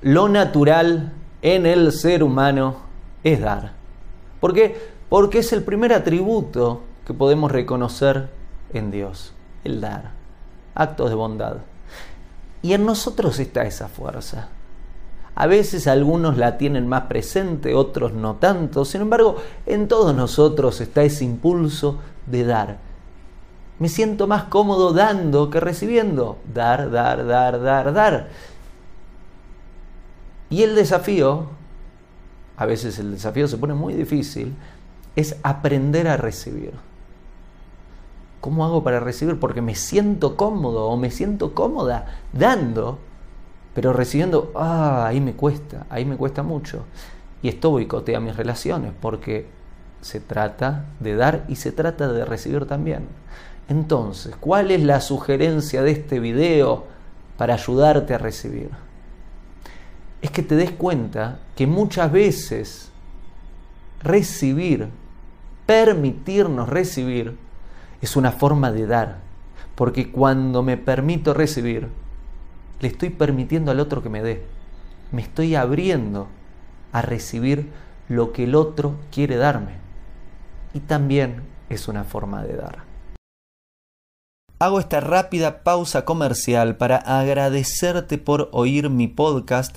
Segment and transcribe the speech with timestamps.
[0.00, 2.76] lo natural en el ser humano
[3.24, 3.72] es dar.
[4.38, 4.92] ¿Por qué?
[5.08, 8.28] Porque es el primer atributo que podemos reconocer
[8.72, 9.32] en Dios,
[9.64, 10.12] el dar,
[10.76, 11.56] actos de bondad.
[12.62, 14.50] Y en nosotros está esa fuerza.
[15.34, 18.84] A veces algunos la tienen más presente, otros no tanto.
[18.84, 19.36] Sin embargo,
[19.66, 22.78] en todos nosotros está ese impulso de dar.
[23.80, 26.38] Me siento más cómodo dando que recibiendo.
[26.52, 28.28] Dar, dar, dar, dar, dar.
[30.50, 31.46] Y el desafío,
[32.56, 34.54] a veces el desafío se pone muy difícil,
[35.16, 36.72] es aprender a recibir.
[38.40, 39.38] ¿Cómo hago para recibir?
[39.38, 42.98] Porque me siento cómodo o me siento cómoda dando,
[43.74, 46.84] pero recibiendo, ah, ahí me cuesta, ahí me cuesta mucho.
[47.42, 49.48] Y esto boicotea mis relaciones porque
[50.00, 53.08] se trata de dar y se trata de recibir también.
[53.68, 56.84] Entonces, ¿cuál es la sugerencia de este video
[57.36, 58.70] para ayudarte a recibir?
[60.20, 62.90] Es que te des cuenta que muchas veces
[64.02, 64.88] recibir,
[65.66, 67.36] permitirnos recibir,
[68.00, 69.18] es una forma de dar.
[69.74, 71.88] Porque cuando me permito recibir,
[72.80, 74.42] le estoy permitiendo al otro que me dé.
[75.12, 76.28] Me estoy abriendo
[76.92, 77.70] a recibir
[78.08, 79.76] lo que el otro quiere darme.
[80.74, 82.88] Y también es una forma de dar.
[84.60, 89.76] Hago esta rápida pausa comercial para agradecerte por oír mi podcast